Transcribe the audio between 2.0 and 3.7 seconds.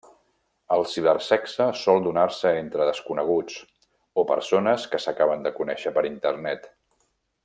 donar-se entre desconeguts